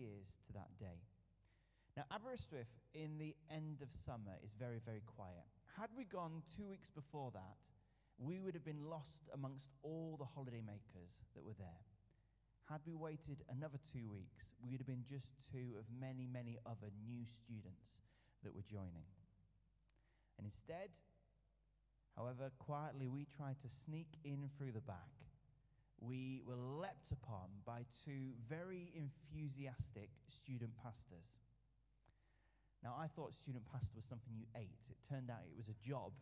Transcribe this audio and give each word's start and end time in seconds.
years 0.00 0.40
to 0.46 0.52
that 0.54 0.72
day. 0.80 1.04
Now, 1.96 2.04
Aberystwyth 2.10 2.72
in 2.94 3.18
the 3.18 3.36
end 3.52 3.82
of 3.82 3.92
summer 3.92 4.40
is 4.42 4.56
very, 4.58 4.80
very 4.80 5.02
quiet. 5.04 5.44
Had 5.76 5.90
we 5.96 6.04
gone 6.04 6.42
two 6.56 6.66
weeks 6.66 6.88
before 6.88 7.30
that, 7.34 7.60
we 8.16 8.40
would 8.40 8.54
have 8.54 8.64
been 8.64 8.88
lost 8.88 9.28
amongst 9.34 9.68
all 9.82 10.16
the 10.16 10.24
holidaymakers 10.24 11.28
that 11.34 11.44
were 11.44 11.56
there. 11.58 11.84
Had 12.68 12.80
we 12.86 12.94
waited 12.94 13.44
another 13.50 13.78
two 13.92 14.08
weeks, 14.08 14.56
we 14.62 14.70
would 14.70 14.80
have 14.80 14.86
been 14.86 15.04
just 15.04 15.34
two 15.52 15.76
of 15.76 15.84
many, 15.92 16.26
many 16.26 16.56
other 16.64 16.88
new 17.04 17.24
students 17.26 18.00
that 18.44 18.54
were 18.54 18.64
joining. 18.64 19.04
And 20.38 20.46
instead, 20.46 20.88
However, 22.16 22.50
quietly 22.58 23.08
we 23.08 23.24
tried 23.24 23.56
to 23.62 23.68
sneak 23.68 24.08
in 24.24 24.50
through 24.56 24.72
the 24.72 24.80
back. 24.80 25.08
We 26.00 26.42
were 26.46 26.56
leapt 26.56 27.12
upon 27.12 27.48
by 27.66 27.84
two 28.04 28.32
very 28.48 28.92
enthusiastic 28.96 30.10
student 30.28 30.72
pastors. 30.82 31.36
Now, 32.82 32.96
I 32.98 33.06
thought 33.08 33.34
student 33.34 33.64
pastor 33.70 33.92
was 33.94 34.08
something 34.08 34.32
you 34.32 34.48
ate. 34.56 34.88
It 34.88 34.96
turned 35.04 35.28
out 35.28 35.44
it 35.44 35.56
was 35.56 35.68
a 35.68 35.76
job. 35.84 36.12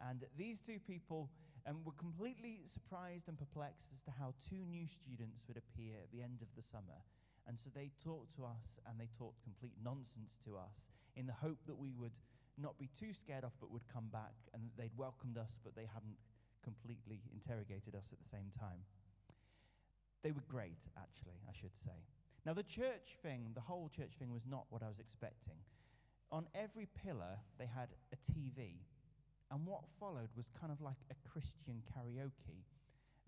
And 0.00 0.24
these 0.36 0.60
two 0.60 0.80
people 0.80 1.28
um, 1.68 1.84
were 1.84 1.92
completely 1.92 2.64
surprised 2.64 3.28
and 3.28 3.36
perplexed 3.36 3.92
as 3.92 4.00
to 4.08 4.10
how 4.10 4.32
two 4.48 4.64
new 4.64 4.88
students 4.88 5.44
would 5.48 5.60
appear 5.60 6.00
at 6.00 6.10
the 6.12 6.22
end 6.22 6.40
of 6.40 6.48
the 6.56 6.64
summer. 6.64 7.04
And 7.46 7.58
so 7.58 7.68
they 7.74 7.92
talked 8.02 8.34
to 8.36 8.44
us 8.44 8.80
and 8.88 8.98
they 8.98 9.08
talked 9.18 9.44
complete 9.44 9.76
nonsense 9.84 10.40
to 10.48 10.56
us 10.56 10.88
in 11.16 11.26
the 11.26 11.36
hope 11.36 11.60
that 11.66 11.76
we 11.76 11.92
would 11.92 12.16
not 12.58 12.78
be 12.78 12.88
too 12.98 13.12
scared 13.12 13.44
off, 13.44 13.52
but 13.60 13.70
would 13.70 13.86
come 13.92 14.08
back, 14.12 14.32
and 14.54 14.70
they'd 14.78 14.96
welcomed 14.96 15.36
us, 15.36 15.58
but 15.62 15.76
they 15.76 15.88
hadn't 15.92 16.16
completely 16.66 17.22
interrogated 17.30 17.94
us 17.94 18.10
at 18.10 18.18
the 18.18 18.26
same 18.26 18.50
time. 18.58 18.82
They 20.26 20.34
were 20.34 20.42
great, 20.50 20.82
actually, 20.98 21.38
I 21.46 21.54
should 21.54 21.78
say. 21.78 21.94
Now, 22.42 22.54
the 22.54 22.66
church 22.66 23.14
thing, 23.22 23.54
the 23.54 23.62
whole 23.62 23.88
church 23.94 24.18
thing, 24.18 24.32
was 24.34 24.42
not 24.42 24.66
what 24.70 24.82
I 24.82 24.88
was 24.90 24.98
expecting. 24.98 25.62
On 26.32 26.46
every 26.54 26.88
pillar, 27.06 27.38
they 27.58 27.70
had 27.70 27.94
a 28.10 28.18
TV, 28.18 28.82
and 29.50 29.64
what 29.64 29.86
followed 30.00 30.34
was 30.36 30.50
kind 30.58 30.72
of 30.72 30.80
like 30.82 30.98
a 31.10 31.16
Christian 31.30 31.82
karaoke 31.94 32.66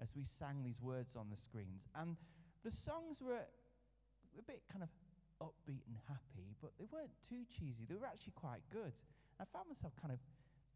as 0.02 0.14
we 0.16 0.24
sang 0.24 0.62
these 0.64 0.82
words 0.82 1.14
on 1.14 1.30
the 1.30 1.36
screens. 1.36 1.86
And 1.94 2.16
the 2.64 2.72
songs 2.74 3.22
were 3.22 3.38
a 3.38 4.42
bit 4.46 4.62
kind 4.70 4.82
of 4.82 4.90
upbeat 5.38 5.86
and 5.86 5.98
happy, 6.06 6.54
but 6.60 6.72
they 6.78 6.86
weren't 6.90 7.14
too 7.28 7.46
cheesy. 7.46 7.86
They 7.86 7.94
were 7.94 8.06
actually 8.06 8.34
quite 8.34 8.62
good. 8.70 8.92
I 9.38 9.44
found 9.52 9.68
myself 9.68 9.94
kind 10.00 10.12
of 10.12 10.18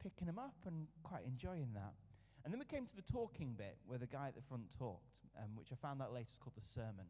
picking 0.02 0.26
them 0.26 0.38
up 0.38 0.54
and 0.66 0.86
quite 1.02 1.26
enjoying 1.26 1.70
that. 1.74 1.94
And 2.44 2.52
then 2.52 2.58
we 2.58 2.66
came 2.66 2.86
to 2.86 2.96
the 2.96 3.06
talking 3.06 3.54
bit 3.56 3.78
where 3.86 3.98
the 3.98 4.10
guy 4.10 4.28
at 4.28 4.34
the 4.34 4.42
front 4.42 4.66
talked, 4.78 5.22
um, 5.38 5.54
which 5.54 5.70
I 5.70 5.76
found 5.76 6.02
out 6.02 6.12
later 6.12 6.30
is 6.30 6.38
called 6.42 6.58
the 6.58 6.66
sermon. 6.74 7.06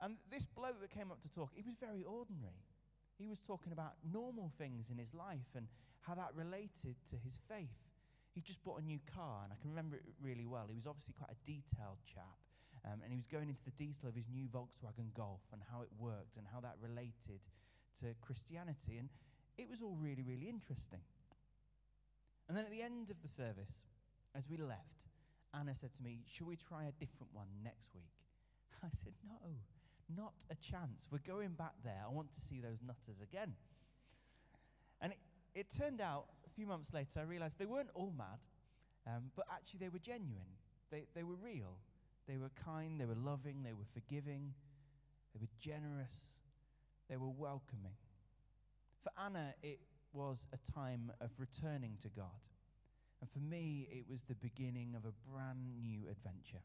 And 0.00 0.16
this 0.30 0.44
bloke 0.44 0.80
that 0.80 0.90
came 0.90 1.10
up 1.10 1.22
to 1.22 1.30
talk, 1.30 1.50
he 1.54 1.62
was 1.62 1.74
very 1.80 2.04
ordinary. 2.04 2.66
He 3.16 3.28
was 3.28 3.38
talking 3.40 3.72
about 3.72 3.94
normal 4.02 4.50
things 4.58 4.90
in 4.90 4.98
his 4.98 5.14
life 5.14 5.54
and 5.54 5.68
how 6.00 6.14
that 6.14 6.34
related 6.34 6.98
to 7.10 7.16
his 7.16 7.38
faith. 7.48 7.78
He 8.34 8.40
just 8.40 8.64
bought 8.64 8.80
a 8.80 8.84
new 8.84 8.98
car, 9.14 9.44
and 9.44 9.52
I 9.52 9.60
can 9.60 9.70
remember 9.70 9.96
it 9.96 10.02
really 10.20 10.46
well. 10.46 10.66
He 10.68 10.74
was 10.74 10.88
obviously 10.88 11.14
quite 11.14 11.30
a 11.30 11.38
detailed 11.46 12.00
chap, 12.08 12.40
um, 12.84 13.04
and 13.04 13.12
he 13.12 13.16
was 13.16 13.28
going 13.28 13.48
into 13.48 13.62
the 13.62 13.76
detail 13.76 14.08
of 14.08 14.16
his 14.16 14.26
new 14.32 14.48
Volkswagen 14.48 15.12
Golf 15.14 15.44
and 15.52 15.62
how 15.70 15.82
it 15.82 15.92
worked 16.00 16.36
and 16.36 16.46
how 16.50 16.60
that 16.60 16.80
related 16.80 17.44
to 18.00 18.16
Christianity. 18.20 18.98
And 18.98 19.08
it 19.56 19.68
was 19.68 19.82
all 19.82 19.94
really, 20.00 20.24
really 20.24 20.48
interesting. 20.48 21.04
And 22.48 22.56
then 22.56 22.64
at 22.64 22.72
the 22.72 22.82
end 22.82 23.10
of 23.10 23.20
the 23.22 23.28
service, 23.28 23.86
as 24.36 24.48
we 24.48 24.56
left, 24.56 25.08
Anna 25.54 25.74
said 25.74 25.94
to 25.96 26.02
me, 26.02 26.20
Should 26.26 26.46
we 26.46 26.56
try 26.56 26.84
a 26.84 26.92
different 26.92 27.32
one 27.32 27.48
next 27.62 27.88
week? 27.94 28.12
I 28.82 28.88
said, 28.92 29.12
No, 29.26 30.16
not 30.16 30.32
a 30.50 30.54
chance. 30.54 31.08
We're 31.10 31.26
going 31.26 31.50
back 31.50 31.74
there. 31.84 32.02
I 32.04 32.12
want 32.12 32.34
to 32.34 32.40
see 32.40 32.60
those 32.60 32.78
nutters 32.86 33.20
again. 33.22 33.54
And 35.00 35.12
it, 35.12 35.18
it 35.54 35.66
turned 35.76 36.00
out, 36.00 36.26
a 36.46 36.50
few 36.50 36.66
months 36.66 36.92
later, 36.92 37.20
I 37.20 37.22
realized 37.22 37.58
they 37.58 37.66
weren't 37.66 37.90
all 37.94 38.12
mad, 38.16 38.40
um, 39.06 39.30
but 39.36 39.46
actually 39.50 39.80
they 39.80 39.88
were 39.88 39.98
genuine. 39.98 40.58
They, 40.90 41.04
they 41.14 41.22
were 41.22 41.34
real. 41.34 41.76
They 42.28 42.36
were 42.36 42.50
kind, 42.64 43.00
they 43.00 43.04
were 43.04 43.16
loving, 43.16 43.62
they 43.64 43.72
were 43.72 43.88
forgiving, 43.92 44.54
they 45.34 45.40
were 45.40 45.50
generous, 45.58 46.36
they 47.10 47.16
were 47.16 47.30
welcoming. 47.30 47.96
For 49.02 49.10
Anna, 49.20 49.54
it 49.62 49.80
was 50.12 50.46
a 50.52 50.72
time 50.72 51.10
of 51.20 51.30
returning 51.38 51.96
to 52.02 52.08
God. 52.08 52.28
And 53.22 53.30
for 53.30 53.38
me, 53.38 53.86
it 53.88 54.04
was 54.10 54.22
the 54.22 54.34
beginning 54.34 54.96
of 54.96 55.04
a 55.04 55.30
brand 55.30 55.78
new 55.80 56.08
adventure. 56.10 56.64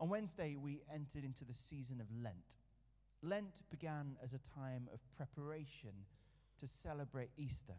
On 0.00 0.08
Wednesday, 0.08 0.56
we 0.56 0.82
entered 0.92 1.24
into 1.24 1.44
the 1.44 1.54
season 1.54 2.00
of 2.00 2.08
Lent. 2.20 2.58
Lent 3.22 3.62
began 3.70 4.16
as 4.20 4.32
a 4.32 4.40
time 4.58 4.88
of 4.92 4.98
preparation 5.16 5.92
to 6.58 6.66
celebrate 6.66 7.30
Easter. 7.38 7.76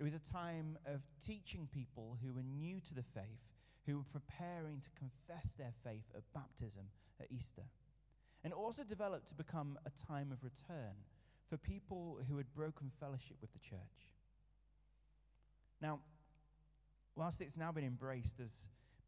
It 0.00 0.02
was 0.02 0.14
a 0.14 0.32
time 0.32 0.76
of 0.84 1.02
teaching 1.24 1.68
people 1.72 2.18
who 2.20 2.34
were 2.34 2.42
new 2.42 2.80
to 2.80 2.94
the 2.94 3.04
faith, 3.14 3.46
who 3.86 3.98
were 3.98 4.20
preparing 4.20 4.80
to 4.80 4.98
confess 4.98 5.52
their 5.56 5.74
faith 5.84 6.10
at 6.16 6.24
baptism 6.34 6.86
at 7.20 7.28
Easter. 7.30 7.62
And 8.42 8.52
also 8.52 8.82
developed 8.82 9.28
to 9.28 9.34
become 9.34 9.78
a 9.86 10.06
time 10.06 10.32
of 10.32 10.42
return 10.42 11.06
for 11.48 11.56
people 11.56 12.18
who 12.28 12.36
had 12.36 12.52
broken 12.52 12.90
fellowship 12.98 13.36
with 13.40 13.52
the 13.52 13.60
church. 13.60 14.10
Now, 15.80 16.00
whilst 17.16 17.40
it's 17.40 17.56
now 17.56 17.72
been 17.72 17.84
embraced 17.84 18.38
as 18.40 18.50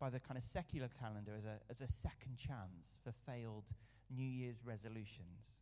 by 0.00 0.10
the 0.10 0.20
kind 0.20 0.38
of 0.38 0.44
secular 0.44 0.88
calendar 1.00 1.32
as 1.36 1.44
a, 1.44 1.58
as 1.70 1.80
a 1.80 1.92
second 1.92 2.36
chance 2.36 2.98
for 3.02 3.12
failed 3.26 3.64
New 4.10 4.26
Year's 4.26 4.60
resolutions, 4.64 5.58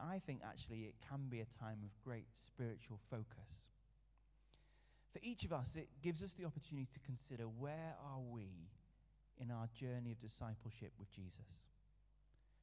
I 0.00 0.20
think 0.24 0.40
actually 0.46 0.82
it 0.82 0.94
can 1.08 1.28
be 1.28 1.40
a 1.40 1.44
time 1.44 1.78
of 1.82 1.90
great 2.04 2.28
spiritual 2.32 2.98
focus. 3.10 3.68
For 5.12 5.18
each 5.22 5.44
of 5.44 5.52
us, 5.52 5.74
it 5.74 5.88
gives 6.02 6.22
us 6.22 6.32
the 6.32 6.44
opportunity 6.44 6.88
to 6.92 7.00
consider 7.00 7.44
where 7.44 7.96
are 8.04 8.20
we 8.20 8.68
in 9.38 9.50
our 9.50 9.68
journey 9.74 10.12
of 10.12 10.20
discipleship 10.20 10.92
with 10.98 11.10
Jesus. 11.10 11.72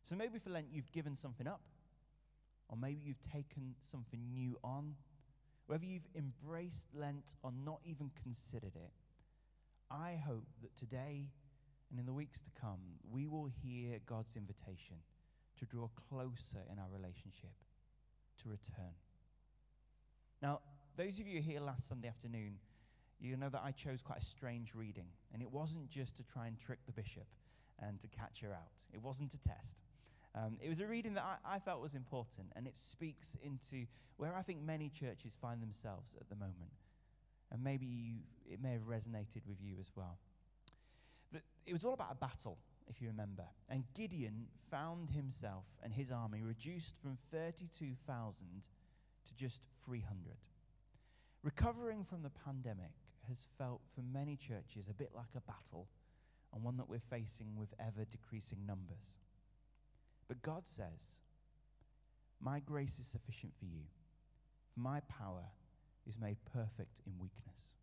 So 0.03 0.15
maybe 0.15 0.39
for 0.39 0.51
Lent, 0.51 0.67
you've 0.71 0.91
given 0.91 1.15
something 1.15 1.47
up 1.47 1.61
or 2.69 2.77
maybe 2.77 3.01
you've 3.03 3.21
taken 3.21 3.75
something 3.79 4.19
new 4.31 4.57
on, 4.63 4.95
whether 5.67 5.85
you've 5.85 6.07
embraced 6.15 6.87
Lent 6.93 7.35
or 7.43 7.51
not 7.65 7.79
even 7.85 8.09
considered 8.23 8.75
it, 8.75 8.91
I 9.91 10.21
hope 10.25 10.47
that 10.61 10.75
today 10.75 11.29
and 11.89 11.99
in 11.99 12.05
the 12.05 12.13
weeks 12.13 12.41
to 12.41 12.49
come, 12.59 12.79
we 13.09 13.27
will 13.27 13.47
hear 13.63 13.99
God's 14.05 14.35
invitation 14.35 14.97
to 15.59 15.65
draw 15.65 15.89
closer 16.09 16.63
in 16.71 16.79
our 16.79 16.89
relationship, 16.91 17.53
to 18.41 18.49
return. 18.49 18.93
Now, 20.41 20.59
those 20.97 21.19
of 21.19 21.27
you 21.27 21.41
here 21.41 21.59
last 21.59 21.87
Sunday 21.87 22.07
afternoon, 22.07 22.55
you 23.19 23.35
know 23.37 23.49
that 23.49 23.61
I 23.63 23.71
chose 23.71 24.01
quite 24.01 24.19
a 24.19 24.25
strange 24.25 24.73
reading, 24.75 25.07
and 25.33 25.41
it 25.41 25.51
wasn't 25.51 25.89
just 25.89 26.15
to 26.17 26.23
try 26.23 26.47
and 26.47 26.59
trick 26.59 26.79
the 26.85 26.91
bishop 26.91 27.27
and 27.79 27.99
to 27.99 28.07
catch 28.07 28.41
her 28.41 28.53
out, 28.53 28.83
it 28.93 29.01
wasn't 29.01 29.33
a 29.33 29.39
test. 29.39 29.86
Um, 30.37 30.57
it 30.61 30.69
was 30.69 30.79
a 30.79 30.87
reading 30.87 31.15
that 31.15 31.23
I, 31.23 31.55
I, 31.55 31.59
felt 31.59 31.81
was 31.81 31.95
important, 31.95 32.47
and 32.55 32.67
it 32.67 32.77
speaks 32.77 33.35
into 33.41 33.85
where 34.17 34.35
I 34.35 34.43
think 34.43 34.61
many 34.61 34.89
churches 34.89 35.33
find 35.41 35.61
themselves 35.61 36.13
at 36.19 36.29
the 36.29 36.35
moment. 36.35 36.73
And 37.51 37.63
maybe 37.63 37.85
you, 37.85 38.15
it 38.45 38.61
may 38.61 38.73
have 38.73 38.83
resonated 38.83 39.47
with 39.47 39.57
you 39.61 39.75
as 39.79 39.91
well. 39.95 40.19
But 41.31 41.41
it 41.65 41.73
was 41.73 41.85
all 41.85 41.93
about 41.93 42.11
a 42.11 42.15
battle, 42.15 42.57
if 42.87 43.01
you 43.01 43.07
remember. 43.07 43.45
And 43.69 43.85
Gideon 43.95 44.47
found 44.69 45.09
himself 45.09 45.65
and 45.81 45.93
his 45.93 46.11
army 46.11 46.43
reduced 46.43 46.97
from 47.01 47.17
32,000 47.31 48.35
to 49.27 49.35
just 49.35 49.61
300. 49.85 50.35
Recovering 51.41 52.03
from 52.03 52.21
the 52.21 52.31
pandemic 52.45 52.91
has 53.27 53.47
felt 53.57 53.81
for 53.95 54.01
many 54.01 54.35
churches 54.35 54.87
a 54.89 54.93
bit 54.93 55.11
like 55.15 55.33
a 55.35 55.41
battle, 55.41 55.87
and 56.53 56.63
one 56.63 56.77
that 56.77 56.89
we're 56.89 56.99
facing 56.99 57.55
with 57.57 57.73
ever 57.79 58.05
decreasing 58.05 58.59
numbers. 58.67 59.17
But 60.27 60.41
God 60.41 60.65
says, 60.65 61.19
My 62.39 62.59
grace 62.59 62.99
is 62.99 63.07
sufficient 63.07 63.53
for 63.57 63.65
you, 63.65 63.83
for 64.73 64.79
my 64.79 64.99
power 65.01 65.45
is 66.07 66.19
made 66.19 66.37
perfect 66.51 67.01
in 67.05 67.13
weakness. 67.19 67.77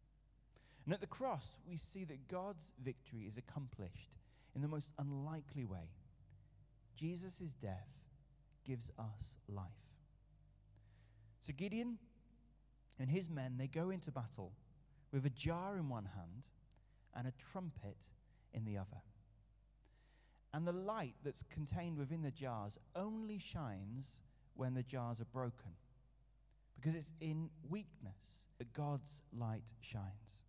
And 0.85 0.93
at 0.93 1.00
the 1.00 1.06
cross, 1.06 1.58
we 1.69 1.76
see 1.76 2.05
that 2.05 2.29
God's 2.29 2.73
victory 2.82 3.23
is 3.23 3.38
accomplished 3.38 4.11
in 4.55 4.62
the 4.62 4.69
most 4.69 4.93
unlikely 4.99 5.64
way. 5.64 5.91
Jesus' 6.94 7.55
death 7.61 7.88
gives 8.64 8.91
us 8.99 9.37
life. 9.49 9.64
So 11.43 11.52
Gideon 11.56 11.99
and 12.99 13.11
his 13.11 13.29
men, 13.29 13.56
they 13.58 13.67
go 13.67 13.91
into 13.91 14.11
battle 14.11 14.52
with 15.12 15.26
a 15.26 15.31
jar 15.31 15.76
in 15.76 15.88
one 15.88 16.08
hand 16.14 16.49
and 17.14 17.26
a 17.26 17.32
trumpet 17.52 18.08
in 18.52 18.64
the 18.64 18.79
other. 18.79 19.02
And 20.54 20.64
the 20.64 20.72
light 20.72 21.16
that's 21.24 21.42
contained 21.52 21.98
within 21.98 22.22
the 22.22 22.30
jars 22.30 22.78
only 22.94 23.38
shines 23.38 24.20
when 24.54 24.74
the 24.74 24.84
jars 24.84 25.20
are 25.20 25.24
broken. 25.24 25.72
Because 26.76 26.94
it's 26.94 27.12
in 27.20 27.50
weakness 27.68 28.46
that 28.58 28.72
God's 28.72 29.24
light 29.36 29.72
shines. 29.80 30.44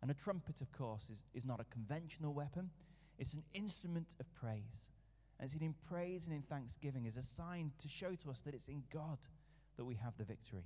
And 0.00 0.10
a 0.10 0.14
trumpet, 0.14 0.62
of 0.62 0.72
course, 0.72 1.10
is, 1.10 1.24
is 1.34 1.44
not 1.44 1.60
a 1.60 1.64
conventional 1.64 2.32
weapon, 2.32 2.70
it's 3.18 3.34
an 3.34 3.42
instrument 3.52 4.14
of 4.18 4.34
praise. 4.34 4.90
And 5.38 5.50
it's 5.50 5.60
in 5.60 5.74
praise 5.86 6.24
and 6.24 6.34
in 6.34 6.40
thanksgiving 6.40 7.04
is 7.04 7.18
a 7.18 7.22
sign 7.22 7.72
to 7.82 7.88
show 7.88 8.14
to 8.14 8.30
us 8.30 8.40
that 8.46 8.54
it's 8.54 8.68
in 8.68 8.84
God 8.90 9.18
that 9.76 9.84
we 9.84 9.96
have 9.96 10.16
the 10.16 10.24
victory. 10.24 10.64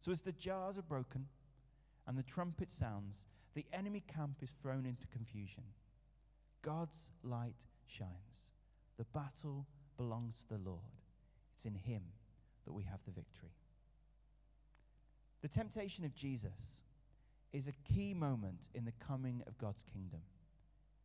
So 0.00 0.10
as 0.10 0.22
the 0.22 0.32
jars 0.32 0.78
are 0.78 0.82
broken 0.82 1.26
and 2.08 2.18
the 2.18 2.24
trumpet 2.24 2.72
sounds, 2.72 3.28
the 3.54 3.66
enemy 3.72 4.02
camp 4.12 4.38
is 4.42 4.50
thrown 4.60 4.84
into 4.84 5.06
confusion. 5.06 5.62
God's 6.66 7.12
light 7.22 7.64
shines. 7.86 8.50
The 8.98 9.04
battle 9.04 9.66
belongs 9.96 10.42
to 10.42 10.54
the 10.54 10.68
Lord. 10.68 10.80
It's 11.54 11.64
in 11.64 11.76
Him 11.76 12.02
that 12.64 12.72
we 12.72 12.82
have 12.82 12.98
the 13.06 13.12
victory. 13.12 13.54
The 15.42 15.48
temptation 15.48 16.04
of 16.04 16.12
Jesus 16.12 16.82
is 17.52 17.68
a 17.68 17.92
key 17.94 18.14
moment 18.14 18.68
in 18.74 18.84
the 18.84 19.06
coming 19.06 19.44
of 19.46 19.58
God's 19.58 19.84
kingdom. 19.84 20.22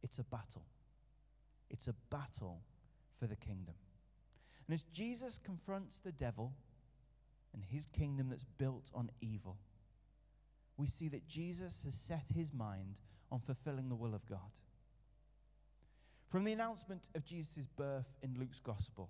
It's 0.01 0.17
a 0.17 0.23
battle. 0.23 0.65
It's 1.69 1.87
a 1.87 1.93
battle 2.09 2.61
for 3.19 3.27
the 3.27 3.35
kingdom. 3.35 3.75
And 4.67 4.73
as 4.73 4.81
Jesus 4.91 5.37
confronts 5.37 5.99
the 5.99 6.11
devil 6.11 6.53
and 7.53 7.63
his 7.63 7.85
kingdom 7.85 8.29
that's 8.29 8.45
built 8.57 8.89
on 8.95 9.11
evil, 9.21 9.57
we 10.75 10.87
see 10.87 11.07
that 11.09 11.27
Jesus 11.27 11.83
has 11.83 11.93
set 11.93 12.25
his 12.33 12.51
mind 12.51 12.99
on 13.31 13.39
fulfilling 13.39 13.89
the 13.89 13.95
will 13.95 14.15
of 14.15 14.25
God. 14.25 14.59
From 16.31 16.45
the 16.45 16.53
announcement 16.53 17.09
of 17.13 17.25
Jesus' 17.25 17.67
birth 17.67 18.07
in 18.23 18.39
Luke's 18.39 18.61
gospel, 18.61 19.09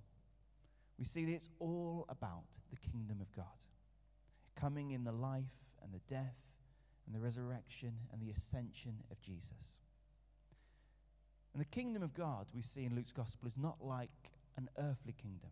we 0.98 1.06
see 1.06 1.24
that 1.26 1.34
it's 1.34 1.52
all 1.60 2.08
about 2.10 2.48
the 2.72 2.78
kingdom 2.78 3.22
of 3.22 3.32
God, 3.36 3.46
coming 4.56 4.90
in 4.90 5.04
the 5.04 5.12
life 5.12 5.44
and 5.84 5.94
the 5.94 6.02
death 6.10 6.40
and 7.06 7.14
the 7.14 7.20
resurrection 7.20 7.94
and 8.12 8.20
the 8.20 8.32
ascension 8.32 9.04
of 9.12 9.22
Jesus. 9.22 9.78
And 11.54 11.62
the 11.62 11.66
kingdom 11.66 12.02
of 12.02 12.16
God 12.16 12.48
we 12.56 12.64
see 12.64 12.86
in 12.86 12.96
Luke's 12.96 13.14
gospel 13.14 13.48
is 13.48 13.58
not 13.58 13.78
like 13.82 14.32
an 14.58 14.68
earthly 14.80 15.14
kingdom, 15.14 15.52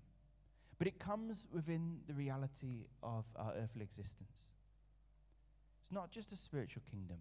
but 0.79 0.87
it 0.87 0.97
comes 0.97 1.47
within 1.53 1.99
the 2.07 2.15
reality 2.15 2.85
of 3.03 3.25
our 3.35 3.53
earthly 3.55 3.83
existence. 3.83 4.53
It's 5.83 5.91
not 5.91 6.09
just 6.09 6.31
a 6.31 6.35
spiritual 6.35 6.81
kingdom, 6.89 7.17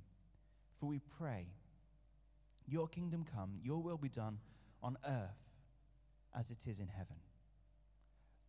for 0.81 0.87
we 0.87 1.01
pray, 1.19 1.49
Your 2.69 2.89
kingdom 2.89 3.25
come, 3.35 3.55
Your 3.63 3.83
will 3.83 3.97
be 3.97 4.09
done 4.09 4.39
on 4.83 4.99
earth 5.07 5.49
as 6.39 6.51
it 6.51 6.67
is 6.67 6.81
in 6.81 6.89
heaven. 6.89 7.17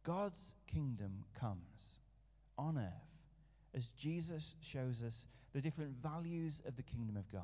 God's 0.04 0.56
kingdom 0.68 1.26
comes 1.40 2.00
on 2.58 2.78
earth 2.78 3.10
as 3.76 3.92
Jesus 3.92 4.56
shows 4.60 5.02
us 5.02 5.28
the 5.54 5.62
different 5.62 5.92
values 6.02 6.62
of 6.66 6.76
the 6.76 6.84
kingdom 6.84 7.16
of 7.16 7.32
God 7.32 7.44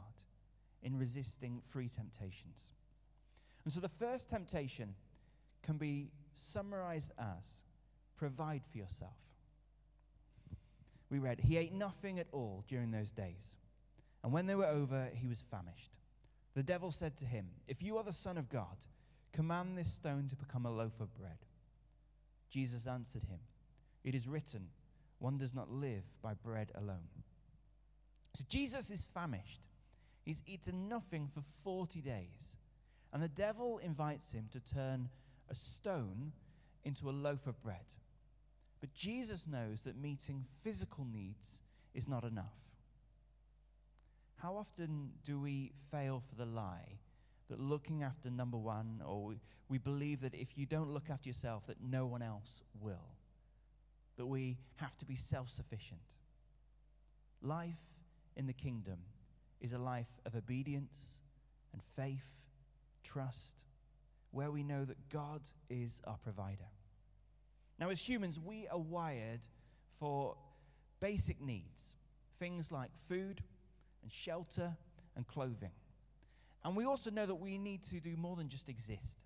in 0.83 0.97
resisting 0.97 1.61
three 1.71 1.89
temptations. 1.89 2.73
And 3.63 3.73
so 3.73 3.79
the 3.79 3.89
first 3.89 4.29
temptation 4.29 4.95
can 5.63 5.77
be 5.77 6.11
summarized 6.33 7.11
as 7.17 7.63
provide 8.15 8.61
for 8.71 8.77
yourself. 8.77 9.17
We 11.09 11.19
read, 11.19 11.39
He 11.39 11.57
ate 11.57 11.73
nothing 11.73 12.19
at 12.19 12.27
all 12.31 12.63
during 12.67 12.91
those 12.91 13.11
days, 13.11 13.55
and 14.23 14.31
when 14.33 14.47
they 14.47 14.55
were 14.55 14.65
over, 14.65 15.09
he 15.13 15.27
was 15.27 15.43
famished. 15.51 15.94
The 16.55 16.63
devil 16.63 16.91
said 16.91 17.17
to 17.17 17.25
him, 17.25 17.47
If 17.67 17.83
you 17.83 17.97
are 17.97 18.03
the 18.03 18.13
Son 18.13 18.37
of 18.37 18.49
God, 18.49 18.87
command 19.33 19.77
this 19.77 19.91
stone 19.91 20.27
to 20.29 20.35
become 20.35 20.65
a 20.65 20.71
loaf 20.71 20.99
of 20.99 21.13
bread. 21.13 21.37
Jesus 22.49 22.87
answered 22.87 23.25
him, 23.25 23.39
It 24.03 24.15
is 24.15 24.27
written, 24.27 24.69
one 25.19 25.37
does 25.37 25.53
not 25.53 25.69
live 25.69 26.03
by 26.21 26.33
bread 26.33 26.71
alone. 26.75 27.23
So 28.33 28.43
Jesus 28.47 28.89
is 28.89 29.03
famished. 29.03 29.61
He's 30.23 30.41
eaten 30.45 30.87
nothing 30.87 31.29
for 31.33 31.41
40 31.63 32.01
days. 32.01 32.55
And 33.13 33.21
the 33.21 33.29
devil 33.29 33.77
invites 33.77 34.31
him 34.31 34.47
to 34.51 34.59
turn 34.59 35.09
a 35.49 35.55
stone 35.55 36.31
into 36.83 37.09
a 37.09 37.11
loaf 37.11 37.47
of 37.47 37.61
bread. 37.61 37.95
But 38.81 38.93
Jesus 38.93 39.47
knows 39.47 39.81
that 39.81 40.01
meeting 40.01 40.45
physical 40.63 41.05
needs 41.05 41.61
is 41.93 42.07
not 42.07 42.23
enough. 42.23 42.53
How 44.45 44.57
often 44.57 45.09
do 45.23 45.39
we 45.39 45.71
fail 45.89 46.21
for 46.29 46.35
the 46.35 46.45
lie 46.45 46.99
that 47.49 47.59
looking 47.59 48.03
after 48.03 48.29
number 48.29 48.57
one, 48.57 49.01
or 49.03 49.25
we, 49.25 49.35
we 49.69 49.77
believe 49.79 50.21
that 50.21 50.35
if 50.35 50.55
you 50.55 50.67
don't 50.67 50.91
look 50.91 51.09
after 51.09 51.27
yourself, 51.27 51.65
that 51.65 51.77
no 51.81 52.05
one 52.05 52.21
else 52.21 52.61
will? 52.79 53.07
That 54.17 54.27
we 54.27 54.59
have 54.75 54.95
to 54.97 55.05
be 55.05 55.15
self 55.15 55.49
sufficient. 55.49 56.01
Life 57.41 57.81
in 58.35 58.45
the 58.45 58.53
kingdom 58.53 58.99
is 59.61 59.73
a 59.73 59.79
life 59.79 60.19
of 60.27 60.35
obedience 60.35 61.21
and 61.73 61.81
faith, 61.95 62.29
trust, 63.03 63.63
where 64.29 64.51
we 64.51 64.61
know 64.61 64.85
that 64.85 65.09
God 65.09 65.41
is 65.71 66.01
our 66.05 66.17
provider. 66.17 66.69
Now, 67.79 67.89
as 67.89 67.99
humans, 67.99 68.39
we 68.39 68.67
are 68.67 68.77
wired 68.77 69.41
for 69.97 70.35
basic 70.99 71.41
needs 71.41 71.95
things 72.37 72.71
like 72.71 72.91
food 73.07 73.41
and 74.05 74.13
shelter 74.13 74.77
and 75.15 75.25
clothing. 75.25 75.71
And 76.63 76.75
we 76.75 76.85
also 76.85 77.09
know 77.09 77.25
that 77.25 77.35
we 77.35 77.57
need 77.57 77.83
to 77.85 77.99
do 77.99 78.15
more 78.15 78.35
than 78.35 78.49
just 78.49 78.69
exist. 78.69 79.17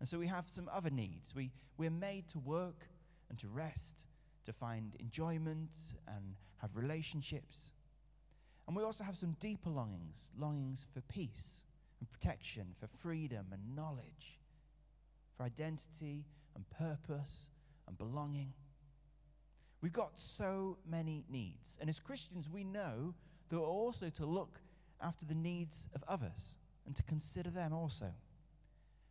And 0.00 0.08
so 0.08 0.18
we 0.18 0.26
have 0.26 0.48
some 0.48 0.70
other 0.72 0.88
needs. 0.88 1.34
We, 1.34 1.52
we're 1.76 1.90
made 1.90 2.28
to 2.28 2.38
work 2.38 2.88
and 3.28 3.38
to 3.40 3.48
rest, 3.48 4.06
to 4.46 4.52
find 4.54 4.96
enjoyment 4.98 5.76
and 6.08 6.34
have 6.62 6.74
relationships. 6.74 7.74
And 8.66 8.74
we 8.74 8.82
also 8.82 9.04
have 9.04 9.16
some 9.16 9.36
deeper 9.38 9.68
longings 9.68 10.30
longings 10.38 10.86
for 10.94 11.02
peace 11.02 11.64
and 12.00 12.10
protection, 12.10 12.74
for 12.80 12.86
freedom 12.86 13.46
and 13.52 13.76
knowledge, 13.76 14.40
for 15.36 15.42
identity 15.42 16.24
and 16.54 16.64
purpose 16.70 17.50
and 17.86 17.98
belonging. 17.98 18.54
We've 19.82 19.92
got 19.92 20.18
so 20.18 20.78
many 20.88 21.24
needs. 21.28 21.76
And 21.80 21.90
as 21.90 22.00
Christians, 22.00 22.48
we 22.48 22.64
know 22.64 23.14
we're 23.58 23.66
also 23.66 24.08
to 24.10 24.26
look 24.26 24.60
after 25.00 25.24
the 25.26 25.34
needs 25.34 25.88
of 25.94 26.02
others 26.08 26.56
and 26.86 26.96
to 26.96 27.02
consider 27.02 27.50
them 27.50 27.72
also. 27.72 28.12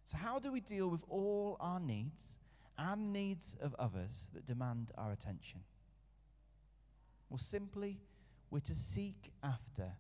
So, 0.05 0.17
how 0.17 0.39
do 0.39 0.51
we 0.51 0.59
deal 0.59 0.87
with 0.87 1.03
all 1.09 1.57
our 1.59 1.79
needs 1.79 2.39
and 2.77 3.13
needs 3.13 3.55
of 3.61 3.75
others 3.77 4.27
that 4.33 4.45
demand 4.45 4.91
our 4.97 5.11
attention? 5.11 5.61
Well, 7.29 7.37
simply 7.37 7.99
we're 8.49 8.59
to 8.61 8.75
seek 8.75 9.31
after 9.43 9.93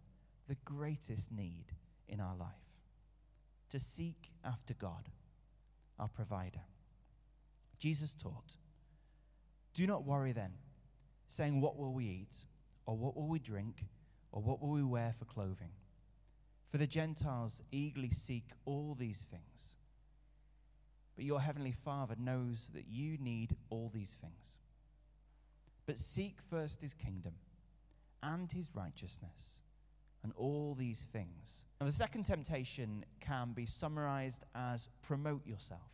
the 0.47 0.57
greatest 0.65 1.31
need 1.31 1.65
in 2.07 2.19
our 2.19 2.35
life 2.35 2.49
to 3.71 3.79
seek 3.79 4.31
after 4.43 4.73
God, 4.73 5.09
our 5.97 6.09
provider. 6.09 6.61
Jesus 7.79 8.13
taught, 8.13 8.57
Do 9.73 9.87
not 9.87 10.05
worry 10.05 10.33
then, 10.33 10.51
saying, 11.27 11.61
What 11.61 11.77
will 11.77 11.93
we 11.93 12.05
eat? 12.05 12.45
Or 12.85 12.97
what 12.97 13.15
will 13.15 13.27
we 13.27 13.39
drink? 13.39 13.85
Or 14.31 14.41
what 14.41 14.61
will 14.61 14.69
we 14.69 14.83
wear 14.83 15.13
for 15.17 15.25
clothing? 15.25 15.71
For 16.69 16.77
the 16.77 16.87
Gentiles 16.87 17.61
eagerly 17.71 18.11
seek 18.11 18.45
all 18.65 18.95
these 18.97 19.27
things. 19.29 19.75
But 21.15 21.25
your 21.25 21.41
heavenly 21.41 21.73
Father 21.73 22.15
knows 22.17 22.69
that 22.73 22.85
you 22.89 23.17
need 23.17 23.57
all 23.69 23.91
these 23.93 24.17
things. 24.21 24.59
But 25.85 25.99
seek 25.99 26.37
first 26.41 26.81
his 26.81 26.93
kingdom 26.93 27.33
and 28.23 28.51
his 28.51 28.69
righteousness, 28.73 29.61
and 30.23 30.31
all 30.35 30.75
these 30.77 31.07
things. 31.11 31.65
Now, 31.79 31.87
the 31.87 31.91
second 31.91 32.25
temptation 32.25 33.03
can 33.19 33.53
be 33.53 33.65
summarized 33.65 34.43
as 34.53 34.89
promote 35.01 35.45
yourself. 35.45 35.89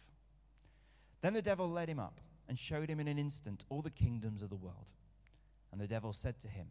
Then 1.22 1.34
the 1.34 1.42
devil 1.42 1.70
led 1.70 1.90
him 1.90 2.00
up 2.00 2.20
and 2.48 2.60
showed 2.60 2.90
him 2.90 3.00
in 3.00 3.08
an 3.08 3.18
instant 3.18 3.64
all 3.70 3.82
the 3.82 3.90
kingdoms 3.90 4.42
of 4.44 4.50
the 4.50 4.56
world. 4.56 4.88
And 5.72 5.82
the 5.82 5.88
devil 5.88 6.14
said 6.14 6.40
to 6.42 6.48
him, 6.48 6.68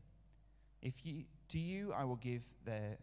If 0.82 0.94
you, 1.04 1.24
to 1.50 1.58
you 1.58 1.92
I 1.92 2.04
will 2.04 2.16
give 2.16 2.42
their 2.64 2.98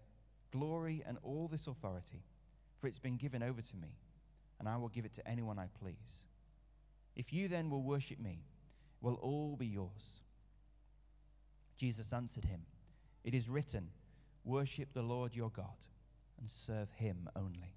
glory 0.51 1.03
and 1.05 1.17
all 1.23 1.47
this 1.51 1.67
authority, 1.67 2.23
for 2.79 2.87
it's 2.87 2.99
been 2.99 3.17
given 3.17 3.41
over 3.41 3.61
to 3.61 3.75
me, 3.75 3.97
and 4.59 4.67
I 4.67 4.77
will 4.77 4.89
give 4.89 5.05
it 5.05 5.13
to 5.13 5.27
anyone 5.27 5.59
I 5.59 5.67
please. 5.81 6.27
If 7.15 7.31
you 7.31 7.47
then 7.47 7.69
will 7.69 7.83
worship 7.83 8.19
me, 8.19 8.43
it 9.01 9.05
will 9.05 9.15
all 9.15 9.55
be 9.57 9.67
yours. 9.67 10.21
Jesus 11.77 12.13
answered 12.13 12.45
him, 12.45 12.61
It 13.23 13.33
is 13.33 13.49
written, 13.49 13.89
Worship 14.45 14.93
the 14.93 15.01
Lord 15.01 15.35
your 15.35 15.49
God 15.49 15.87
and 16.39 16.49
serve 16.49 16.91
him 16.91 17.29
only. 17.35 17.75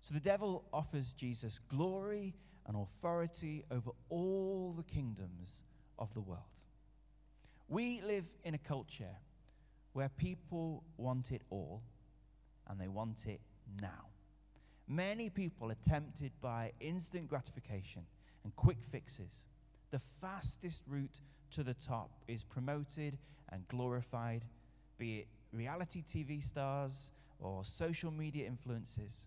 So 0.00 0.14
the 0.14 0.20
devil 0.20 0.64
offers 0.72 1.12
Jesus 1.12 1.58
glory 1.68 2.34
and 2.66 2.76
authority 2.76 3.64
over 3.70 3.90
all 4.08 4.74
the 4.76 4.82
kingdoms 4.82 5.62
of 5.98 6.12
the 6.14 6.20
world. 6.20 6.59
We 7.70 8.02
live 8.02 8.26
in 8.44 8.52
a 8.54 8.58
culture 8.58 9.16
where 9.94 10.10
people 10.10 10.84
want 10.98 11.32
it 11.32 11.42
all 11.48 11.82
and 12.68 12.78
they 12.78 12.88
want 12.88 13.24
it 13.26 13.40
now. 13.80 14.08
Many 14.86 15.30
people 15.30 15.70
are 15.70 15.76
tempted 15.88 16.32
by 16.42 16.72
instant 16.80 17.28
gratification 17.28 18.02
and 18.44 18.54
quick 18.56 18.78
fixes 18.82 19.46
the 19.90 19.98
fastest 19.98 20.82
route 20.86 21.20
to 21.50 21.62
the 21.62 21.74
top 21.74 22.10
is 22.28 22.44
promoted 22.44 23.18
and 23.50 23.66
glorified, 23.68 24.44
be 24.98 25.18
it 25.20 25.26
reality 25.52 26.02
TV 26.02 26.42
stars 26.42 27.12
or 27.40 27.64
social 27.64 28.10
media 28.10 28.46
influences. 28.46 29.26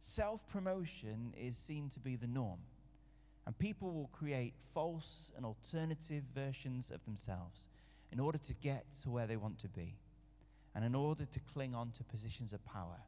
Self 0.00 0.48
promotion 0.48 1.34
is 1.36 1.56
seen 1.56 1.90
to 1.90 2.00
be 2.00 2.16
the 2.16 2.26
norm, 2.26 2.60
and 3.46 3.56
people 3.56 3.92
will 3.92 4.10
create 4.12 4.54
false 4.74 5.30
and 5.36 5.46
alternative 5.46 6.24
versions 6.34 6.90
of 6.90 7.04
themselves 7.04 7.68
in 8.10 8.18
order 8.18 8.38
to 8.38 8.54
get 8.54 8.86
to 9.02 9.10
where 9.10 9.26
they 9.26 9.36
want 9.36 9.58
to 9.60 9.68
be. 9.68 9.94
And 10.74 10.84
in 10.84 10.94
order 10.94 11.24
to 11.24 11.40
cling 11.54 11.74
on 11.74 11.92
to 11.92 12.04
positions 12.04 12.52
of 12.52 12.64
power, 12.64 13.00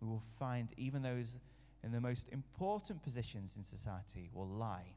we 0.00 0.08
will 0.08 0.22
find 0.38 0.68
even 0.76 1.02
those 1.02 1.36
in 1.84 1.92
the 1.92 2.00
most 2.00 2.28
important 2.30 3.02
positions 3.02 3.56
in 3.56 3.64
society 3.64 4.30
will 4.32 4.46
lie 4.46 4.94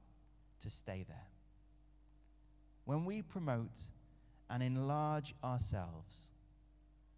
to 0.62 0.70
stay 0.70 1.04
there. 1.08 1.28
When 2.86 3.06
we 3.06 3.24
promote 3.24 3.90
and 4.50 4.62
enlarge 4.62 5.34
ourselves, 5.44 6.30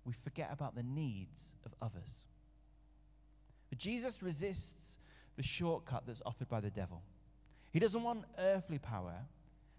we 0.06 0.14
forget 0.14 0.50
about 0.52 0.76
the 0.76 0.84
needs 0.84 1.56
of 1.66 1.74
others. 1.82 2.28
But 3.70 3.78
Jesus 3.78 4.24
resists 4.24 4.98
the 5.36 5.44
shortcut 5.44 6.04
that's 6.08 6.22
offered 6.26 6.48
by 6.48 6.62
the 6.62 6.70
devil. 6.70 7.04
He 7.72 7.80
doesn't 7.80 8.04
want 8.04 8.26
earthly 8.38 8.80
power 8.80 9.26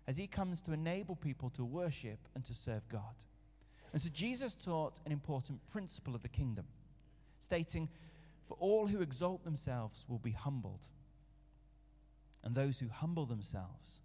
as 0.06 0.16
he 0.16 0.26
comes 0.26 0.60
to 0.62 0.72
enable 0.72 1.16
people 1.16 1.50
to 1.50 1.64
worship 1.64 2.18
and 2.34 2.44
to 2.44 2.54
serve 2.54 2.88
God. 2.88 3.24
And 3.92 4.00
so 4.00 4.08
Jesus 4.08 4.54
taught 4.54 4.98
an 5.06 5.12
important 5.12 5.60
principle 5.70 6.14
of 6.14 6.22
the 6.22 6.28
kingdom, 6.28 6.66
stating, 7.40 7.88
For 8.46 8.56
all 8.60 8.86
who 8.86 9.00
exalt 9.00 9.44
themselves 9.44 10.04
will 10.08 10.18
be 10.18 10.32
humbled, 10.32 10.86
and 12.42 12.54
those 12.54 12.78
who 12.78 12.88
humble 12.88 13.26
themselves 13.26 14.00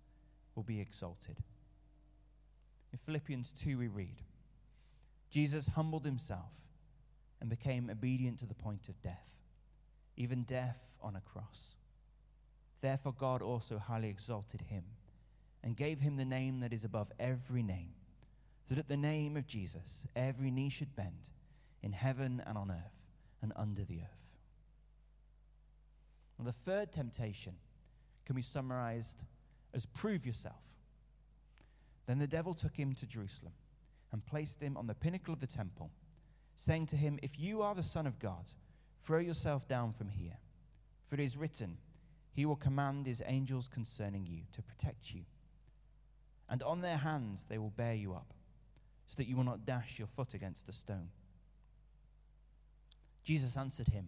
will 0.55 0.63
be 0.63 0.79
exalted. 0.79 1.37
In 2.91 2.99
Philippians 2.99 3.53
2, 3.53 3.77
we 3.77 3.87
read, 3.87 4.21
Jesus 5.29 5.67
humbled 5.67 6.05
himself 6.05 6.51
and 7.41 7.49
became 7.49 7.89
obedient 7.89 8.39
to 8.39 8.45
the 8.45 8.53
point 8.53 8.87
of 8.87 9.01
death, 9.01 9.29
even 10.15 10.43
death 10.43 10.91
on 11.01 11.15
a 11.15 11.21
cross. 11.21 11.77
Therefore, 12.83 13.13
God 13.17 13.41
also 13.41 13.79
highly 13.79 14.09
exalted 14.09 14.59
him 14.63 14.83
and 15.63 15.77
gave 15.77 16.01
him 16.01 16.17
the 16.17 16.25
name 16.25 16.59
that 16.59 16.73
is 16.73 16.83
above 16.83 17.13
every 17.17 17.63
name, 17.63 17.93
so 18.67 18.75
that 18.75 18.81
at 18.81 18.87
the 18.89 18.97
name 18.97 19.37
of 19.37 19.47
Jesus 19.47 20.05
every 20.17 20.51
knee 20.51 20.67
should 20.67 20.93
bend 20.93 21.29
in 21.81 21.93
heaven 21.93 22.43
and 22.45 22.57
on 22.57 22.69
earth 22.69 22.99
and 23.41 23.53
under 23.55 23.85
the 23.85 24.01
earth. 24.01 24.23
The 26.43 26.51
third 26.51 26.91
temptation 26.91 27.53
can 28.25 28.35
be 28.35 28.41
summarized 28.41 29.23
as 29.73 29.85
prove 29.85 30.25
yourself. 30.25 30.75
Then 32.05 32.19
the 32.19 32.27
devil 32.27 32.53
took 32.53 32.75
him 32.75 32.93
to 32.95 33.05
Jerusalem 33.05 33.53
and 34.11 34.25
placed 34.25 34.61
him 34.61 34.75
on 34.75 34.87
the 34.87 34.93
pinnacle 34.93 35.33
of 35.33 35.39
the 35.39 35.47
temple, 35.47 35.89
saying 36.57 36.87
to 36.87 36.97
him, 36.97 37.17
If 37.23 37.39
you 37.39 37.61
are 37.61 37.75
the 37.75 37.81
Son 37.81 38.05
of 38.05 38.19
God, 38.19 38.51
throw 39.05 39.19
yourself 39.19 39.69
down 39.69 39.93
from 39.93 40.09
here. 40.09 40.37
For 41.07 41.15
it 41.15 41.21
is 41.21 41.37
written, 41.37 41.77
He 42.33 42.45
will 42.45 42.55
command 42.55 43.05
His 43.05 43.21
angels 43.25 43.67
concerning 43.67 44.25
you 44.25 44.41
to 44.51 44.61
protect 44.61 45.13
you. 45.13 45.21
And 46.49 46.61
on 46.63 46.81
their 46.81 46.97
hands 46.97 47.45
they 47.47 47.57
will 47.57 47.69
bear 47.69 47.93
you 47.93 48.13
up, 48.13 48.33
so 49.07 49.15
that 49.17 49.27
you 49.27 49.35
will 49.35 49.43
not 49.43 49.65
dash 49.65 49.97
your 49.97 50.07
foot 50.07 50.33
against 50.33 50.67
a 50.67 50.73
stone. 50.73 51.09
Jesus 53.23 53.55
answered 53.55 53.87
him, 53.87 54.07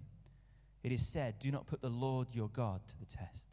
It 0.83 0.91
is 0.91 1.05
said, 1.05 1.39
Do 1.39 1.51
not 1.51 1.67
put 1.67 1.81
the 1.81 1.89
Lord 1.89 2.27
your 2.33 2.49
God 2.49 2.81
to 2.87 2.99
the 2.99 3.05
test. 3.05 3.47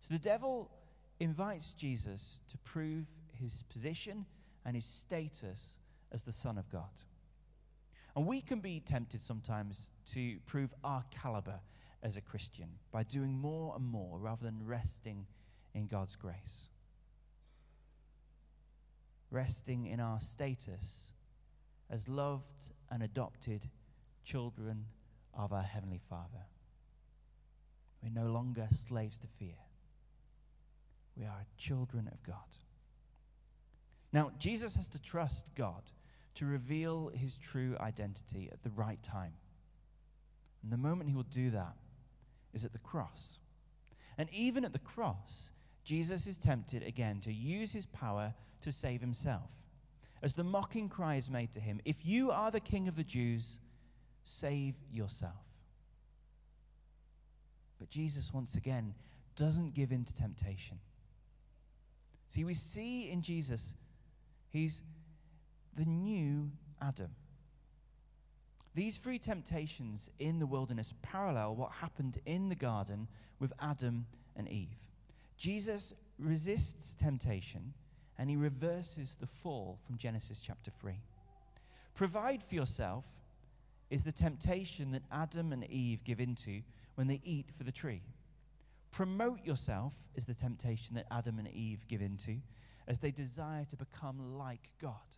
So 0.00 0.14
the 0.14 0.18
devil 0.18 0.70
invites 1.18 1.74
Jesus 1.74 2.40
to 2.48 2.58
prove 2.58 3.06
his 3.32 3.64
position 3.70 4.26
and 4.64 4.76
his 4.76 4.84
status 4.84 5.78
as 6.12 6.22
the 6.22 6.32
Son 6.32 6.58
of 6.58 6.70
God. 6.70 7.02
And 8.14 8.26
we 8.26 8.40
can 8.40 8.60
be 8.60 8.80
tempted 8.80 9.20
sometimes 9.20 9.90
to 10.12 10.38
prove 10.46 10.74
our 10.82 11.04
caliber 11.10 11.60
as 12.02 12.16
a 12.16 12.20
Christian 12.20 12.68
by 12.92 13.02
doing 13.02 13.38
more 13.38 13.74
and 13.74 13.84
more 13.84 14.18
rather 14.18 14.44
than 14.44 14.66
resting 14.66 15.26
in 15.74 15.86
God's 15.86 16.16
grace. 16.16 16.68
Resting 19.30 19.86
in 19.86 20.00
our 20.00 20.20
status 20.20 21.12
as 21.90 22.08
loved 22.08 22.72
and 22.90 23.02
adopted 23.02 23.68
children 24.24 24.86
of 25.34 25.52
our 25.52 25.62
Heavenly 25.62 26.00
Father. 26.08 26.46
We're 28.02 28.22
no 28.22 28.30
longer 28.30 28.68
slaves 28.70 29.18
to 29.18 29.26
fear. 29.26 29.56
We 31.16 31.24
are 31.24 31.46
children 31.56 32.08
of 32.12 32.22
God. 32.22 32.36
Now, 34.12 34.30
Jesus 34.38 34.76
has 34.76 34.88
to 34.88 35.00
trust 35.00 35.54
God 35.54 35.82
to 36.36 36.46
reveal 36.46 37.10
his 37.12 37.36
true 37.36 37.76
identity 37.80 38.48
at 38.52 38.62
the 38.62 38.70
right 38.70 39.02
time. 39.02 39.34
And 40.62 40.72
the 40.72 40.76
moment 40.76 41.10
he 41.10 41.16
will 41.16 41.24
do 41.24 41.50
that 41.50 41.74
is 42.52 42.64
at 42.64 42.72
the 42.72 42.78
cross. 42.78 43.38
And 44.16 44.28
even 44.32 44.64
at 44.64 44.72
the 44.72 44.78
cross, 44.78 45.52
Jesus 45.84 46.26
is 46.26 46.38
tempted 46.38 46.82
again 46.82 47.20
to 47.20 47.32
use 47.32 47.72
his 47.72 47.86
power 47.86 48.34
to 48.62 48.72
save 48.72 49.00
himself. 49.00 49.50
As 50.22 50.34
the 50.34 50.44
mocking 50.44 50.88
cry 50.88 51.14
is 51.14 51.30
made 51.30 51.52
to 51.52 51.60
him, 51.60 51.80
If 51.84 52.04
you 52.04 52.30
are 52.30 52.50
the 52.50 52.60
king 52.60 52.88
of 52.88 52.96
the 52.96 53.04
Jews, 53.04 53.60
save 54.24 54.74
yourself. 54.90 55.44
But 57.78 57.90
Jesus, 57.90 58.34
once 58.34 58.54
again, 58.56 58.94
doesn't 59.36 59.74
give 59.74 59.92
in 59.92 60.04
to 60.04 60.12
temptation. 60.12 60.80
See, 62.28 62.44
we 62.44 62.54
see 62.54 63.08
in 63.10 63.22
Jesus 63.22 63.76
He's 64.50 64.82
the 65.76 65.84
new 65.84 66.50
Adam. 66.80 67.10
These 68.74 68.98
three 68.98 69.18
temptations 69.18 70.10
in 70.18 70.38
the 70.38 70.46
wilderness 70.46 70.94
parallel 71.02 71.56
what 71.56 71.72
happened 71.72 72.18
in 72.26 72.48
the 72.48 72.54
garden 72.54 73.08
with 73.38 73.52
Adam 73.60 74.06
and 74.36 74.48
Eve. 74.48 74.76
Jesus 75.36 75.94
resists 76.18 76.94
temptation 76.94 77.74
and 78.18 78.28
he 78.28 78.36
reverses 78.36 79.16
the 79.20 79.26
fall 79.26 79.78
from 79.86 79.96
Genesis 79.96 80.40
chapter 80.40 80.70
3. 80.70 81.00
Provide 81.94 82.42
for 82.42 82.54
yourself 82.54 83.04
is 83.90 84.04
the 84.04 84.12
temptation 84.12 84.90
that 84.92 85.02
Adam 85.10 85.52
and 85.52 85.64
Eve 85.70 86.04
give 86.04 86.20
into 86.20 86.62
when 86.96 87.06
they 87.06 87.20
eat 87.24 87.46
for 87.56 87.64
the 87.64 87.72
tree. 87.72 88.02
Promote 88.90 89.44
yourself 89.44 89.94
is 90.14 90.26
the 90.26 90.34
temptation 90.34 90.94
that 90.96 91.06
Adam 91.10 91.38
and 91.38 91.48
Eve 91.48 91.86
give 91.88 92.02
into 92.02 92.38
as 92.86 92.98
they 92.98 93.10
desire 93.10 93.64
to 93.66 93.76
become 93.76 94.36
like 94.36 94.70
God. 94.80 95.16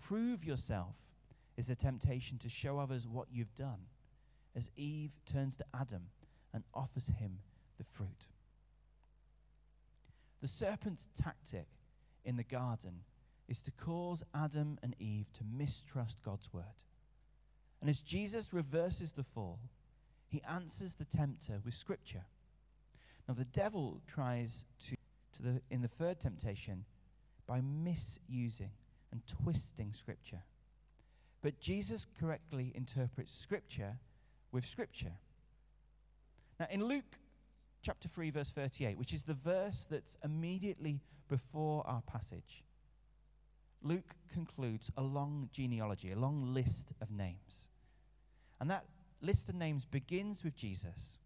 Prove 0.00 0.44
yourself 0.44 0.94
is 1.56 1.66
the 1.66 1.74
temptation 1.74 2.38
to 2.38 2.48
show 2.48 2.78
others 2.78 3.06
what 3.06 3.28
you've 3.30 3.54
done, 3.54 3.86
as 4.54 4.70
Eve 4.76 5.12
turns 5.24 5.56
to 5.56 5.64
Adam 5.74 6.08
and 6.52 6.64
offers 6.74 7.08
him 7.18 7.38
the 7.78 7.84
fruit. 7.84 8.26
The 10.42 10.48
serpent's 10.48 11.08
tactic 11.20 11.66
in 12.24 12.36
the 12.36 12.44
garden 12.44 13.00
is 13.48 13.62
to 13.62 13.70
cause 13.70 14.22
Adam 14.34 14.78
and 14.82 14.94
Eve 14.98 15.32
to 15.34 15.44
mistrust 15.44 16.22
God's 16.22 16.52
word. 16.52 16.82
And 17.80 17.88
as 17.88 18.02
Jesus 18.02 18.52
reverses 18.52 19.12
the 19.12 19.24
fall, 19.24 19.60
he 20.28 20.42
answers 20.48 20.94
the 20.94 21.04
tempter 21.04 21.60
with 21.64 21.74
scripture. 21.74 22.24
Now, 23.28 23.34
the 23.34 23.44
devil 23.44 24.00
tries 24.06 24.64
to 24.86 24.96
to 25.36 25.42
the, 25.42 25.60
in 25.70 25.82
the 25.82 25.88
third 25.88 26.20
temptation 26.20 26.84
by 27.46 27.60
misusing 27.60 28.70
and 29.12 29.22
twisting 29.26 29.92
Scripture. 29.92 30.42
But 31.46 31.60
Jesus 31.60 32.08
correctly 32.18 32.72
interprets 32.74 33.32
Scripture 33.32 33.98
with 34.50 34.66
Scripture. 34.66 35.12
Now, 36.58 36.66
in 36.72 36.82
Luke 36.82 37.20
chapter 37.82 38.08
3, 38.08 38.30
verse 38.30 38.50
38, 38.50 38.98
which 38.98 39.12
is 39.12 39.22
the 39.22 39.34
verse 39.34 39.86
that's 39.88 40.16
immediately 40.24 40.98
before 41.28 41.86
our 41.86 42.02
passage, 42.02 42.64
Luke 43.80 44.16
concludes 44.32 44.90
a 44.96 45.02
long 45.02 45.48
genealogy, 45.52 46.10
a 46.10 46.18
long 46.18 46.52
list 46.52 46.90
of 47.00 47.12
names. 47.12 47.68
And 48.60 48.68
that 48.68 48.86
list 49.22 49.48
of 49.48 49.54
names 49.54 49.84
begins 49.84 50.42
with 50.42 50.56
Jesus 50.56 51.20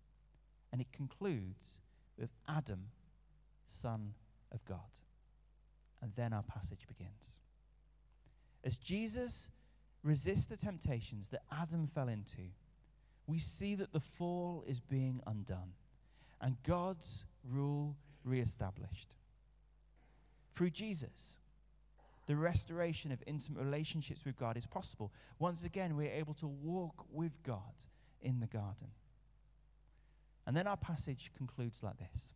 and 0.71 0.83
it 0.83 0.93
concludes 0.93 1.81
with 2.19 2.29
Adam 2.47 2.89
Son 3.65 4.13
of 4.53 4.63
God. 4.67 5.01
And 6.03 6.13
then 6.15 6.35
our 6.35 6.43
passage 6.43 6.87
begins. 6.87 7.41
As 8.63 8.77
Jesus 8.77 9.49
resists 10.03 10.47
the 10.47 10.57
temptations 10.57 11.29
that 11.29 11.43
Adam 11.51 11.87
fell 11.87 12.09
into, 12.09 12.53
we 13.27 13.39
see 13.39 13.75
that 13.75 13.93
the 13.93 14.01
fall 14.01 14.65
is 14.67 14.81
being 14.81 15.21
undone 15.27 15.73
and 16.41 16.57
God's 16.63 17.27
rule 17.49 17.97
reestablished. 18.25 19.15
Through 20.55 20.71
Jesus, 20.71 21.39
the 22.27 22.37
restoration 22.37 23.13
of 23.13 23.23
intimate 23.27 23.63
relationships 23.63 24.25
with 24.25 24.37
God 24.37 24.57
is 24.57 24.67
possible. 24.67 25.13
Once 25.39 25.65
again, 25.65 25.97
we're 25.97 26.13
able 26.13 26.35
to 26.35 26.47
walk 26.47 27.05
with 27.11 27.43
God 27.43 27.75
in 28.23 28.41
the 28.41 28.47
garden. 28.47 28.89
And 30.47 30.57
then 30.57 30.67
our 30.67 30.77
passage 30.77 31.31
concludes 31.37 31.83
like 31.83 31.99
this 31.99 32.33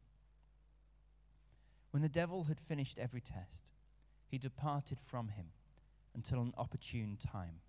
When 1.91 2.03
the 2.03 2.09
devil 2.09 2.45
had 2.45 2.61
finished 2.61 2.99
every 2.99 3.21
test, 3.21 3.71
he 4.29 4.39
departed 4.39 4.99
from 5.07 5.29
him 5.29 5.47
until 6.15 6.41
an 6.41 6.53
opportune 6.57 7.17
time. 7.21 7.61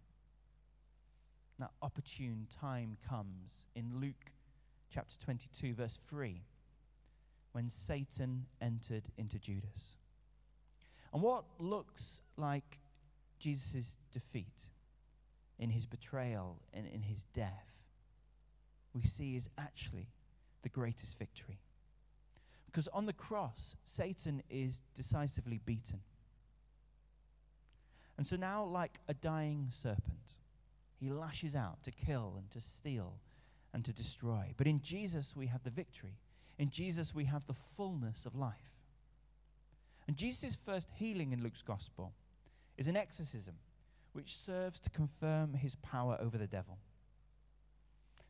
That 1.60 1.72
opportune 1.82 2.48
time 2.50 2.98
comes 3.08 3.66
in 3.76 4.00
Luke 4.00 4.32
chapter 4.94 5.16
22, 5.24 5.74
verse 5.74 6.00
3, 6.08 6.42
when 7.54 7.70
Satan 7.70 8.46
entered 8.62 9.06
into 9.18 9.40
Judas. 9.40 9.98
And 11.14 11.22
what 11.22 11.46
looks 11.60 12.22
like 12.38 12.80
Jesus' 13.40 13.98
defeat 14.12 14.70
in 15.58 15.70
his 15.70 15.86
betrayal 15.86 16.58
and 16.74 16.86
in 16.86 17.04
his 17.04 17.24
death, 17.34 17.72
we 18.94 19.04
see 19.04 19.36
is 19.36 19.50
actually 19.58 20.08
the 20.64 20.70
greatest 20.70 21.18
victory. 21.18 21.60
Because 22.66 22.90
on 22.90 23.06
the 23.06 23.14
cross, 23.14 23.78
Satan 23.86 24.44
is 24.50 24.82
decisively 24.96 25.62
beaten. 25.66 26.00
And 28.18 28.26
so 28.26 28.36
now, 28.36 28.64
like 28.64 29.00
a 29.08 29.14
dying 29.14 29.68
serpent, 29.70 30.36
he 31.00 31.10
lashes 31.10 31.56
out 31.56 31.84
to 31.84 31.92
kill 31.92 32.36
and 32.38 32.50
to 32.52 32.62
steal 32.62 33.20
and 33.74 33.84
to 33.84 33.92
destroy. 33.94 34.54
But 34.56 34.68
in 34.68 34.82
Jesus, 34.82 35.36
we 35.36 35.48
have 35.48 35.64
the 35.64 35.70
victory. 35.70 36.18
In 36.58 36.70
Jesus, 36.70 37.14
we 37.14 37.26
have 37.26 37.46
the 37.46 37.54
fullness 37.54 38.26
of 38.26 38.36
life. 38.36 38.72
And 40.08 40.16
Jesus' 40.16 40.58
first 40.64 40.90
healing 40.96 41.32
in 41.34 41.44
Luke's 41.44 41.62
gospel 41.62 42.14
is 42.78 42.88
an 42.88 42.96
exorcism 42.96 43.56
which 44.14 44.38
serves 44.38 44.80
to 44.80 44.90
confirm 44.90 45.56
his 45.56 45.76
power 45.76 46.18
over 46.22 46.38
the 46.38 46.48
devil. 46.48 46.78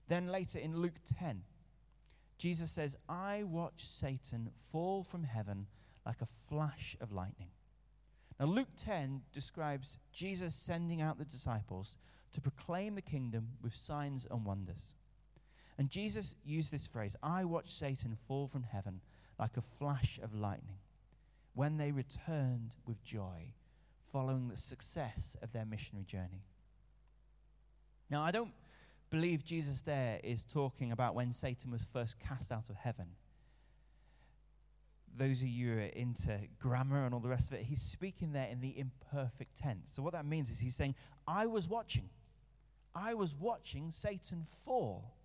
Then 0.07 0.27
later 0.27 0.57
in 0.57 0.77
Luke 0.77 0.99
10, 1.19 1.43
Jesus 2.37 2.71
says, 2.71 2.97
I 3.07 3.43
watch 3.43 3.85
Satan 3.87 4.49
fall 4.71 5.03
from 5.03 5.23
heaven 5.23 5.67
like 6.05 6.21
a 6.21 6.27
flash 6.49 6.95
of 6.99 7.11
lightning. 7.11 7.49
Now, 8.39 8.47
Luke 8.47 8.75
10 8.77 9.21
describes 9.31 9.97
Jesus 10.11 10.53
sending 10.53 11.01
out 11.01 11.17
the 11.17 11.25
disciples 11.25 11.97
to 12.33 12.41
proclaim 12.41 12.95
the 12.95 13.01
kingdom 13.01 13.51
with 13.61 13.73
signs 13.73 14.27
and 14.29 14.43
wonders. 14.45 14.95
And 15.77 15.89
Jesus 15.89 16.35
used 16.43 16.71
this 16.71 16.87
phrase 16.87 17.15
I 17.23 17.45
watched 17.45 17.77
Satan 17.77 18.17
fall 18.27 18.47
from 18.47 18.63
heaven 18.63 19.01
like 19.39 19.57
a 19.57 19.61
flash 19.61 20.19
of 20.21 20.33
lightning 20.33 20.79
when 21.53 21.77
they 21.77 21.91
returned 21.91 22.75
with 22.85 23.03
joy 23.03 23.53
following 24.11 24.49
the 24.49 24.57
success 24.57 25.35
of 25.41 25.51
their 25.51 25.65
missionary 25.65 26.05
journey. 26.05 26.43
Now, 28.09 28.23
I 28.23 28.31
don't 28.31 28.53
believe 29.09 29.43
Jesus 29.43 29.81
there 29.81 30.19
is 30.23 30.43
talking 30.43 30.91
about 30.91 31.15
when 31.15 31.33
Satan 31.33 31.71
was 31.71 31.85
first 31.91 32.19
cast 32.19 32.51
out 32.51 32.69
of 32.69 32.75
heaven. 32.75 33.07
Those 35.17 35.41
of 35.41 35.47
you 35.47 35.73
who 35.73 35.79
are 35.79 35.83
into 35.83 36.39
grammar 36.59 37.05
and 37.05 37.13
all 37.13 37.19
the 37.19 37.29
rest 37.29 37.47
of 37.47 37.53
it, 37.53 37.63
he's 37.63 37.81
speaking 37.81 38.33
there 38.33 38.47
in 38.47 38.59
the 38.59 38.77
imperfect 38.77 39.55
tense. 39.57 39.93
So, 39.93 40.01
what 40.01 40.13
that 40.13 40.25
means 40.25 40.49
is 40.49 40.59
he's 40.59 40.75
saying, 40.75 40.95
I 41.27 41.45
was 41.45 41.67
watching. 41.67 42.09
I 42.93 43.13
was 43.13 43.35
watching 43.35 43.91
Satan 43.91 44.45
fall. 44.63 45.15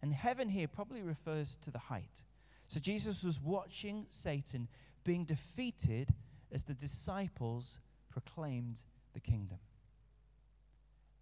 And 0.00 0.12
heaven 0.12 0.48
here 0.48 0.68
probably 0.68 1.02
refers 1.02 1.56
to 1.62 1.70
the 1.70 1.78
height. 1.78 2.22
So, 2.66 2.80
Jesus 2.80 3.22
was 3.22 3.40
watching 3.40 4.06
Satan 4.08 4.68
being 5.04 5.24
defeated 5.24 6.14
as 6.52 6.64
the 6.64 6.74
disciples 6.74 7.78
proclaimed 8.10 8.82
the 9.12 9.20
kingdom. 9.20 9.58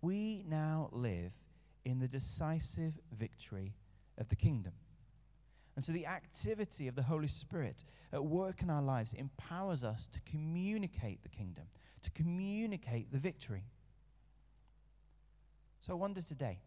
We 0.01 0.45
now 0.49 0.89
live 0.93 1.33
in 1.85 1.99
the 2.01 2.09
decisive 2.09 2.95
victory 3.17 3.75
of 4.19 4.29
the 4.29 4.37
kingdom. 4.37 4.73
And 5.77 5.85
so 5.85 5.93
the 5.93 6.07
activity 6.07 6.89
of 6.89 6.95
the 6.95 7.03
Holy 7.03 7.29
Spirit 7.29 7.85
at 8.13 8.25
work 8.25 8.63
in 8.63 8.71
our 8.71 8.83
lives 8.83 9.13
empowers 9.13 9.85
us 9.85 10.09
to 10.15 10.21
communicate 10.21 11.23
the 11.23 11.29
kingdom, 11.29 11.65
to 12.03 12.11
communicate 12.11 13.13
the 13.13 13.19
victory. 13.19 13.65
So 15.81 15.93
I 15.93 15.97
wonder 15.97 16.23
today 16.23 16.61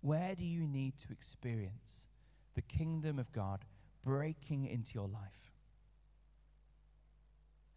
where 0.00 0.34
do 0.34 0.44
you 0.44 0.66
need 0.66 0.96
to 0.98 1.06
experience 1.10 2.06
the 2.54 2.62
kingdom 2.62 3.18
of 3.18 3.32
God 3.32 3.64
breaking 4.04 4.66
into 4.66 4.94
your 4.94 5.08
life? 5.08 5.52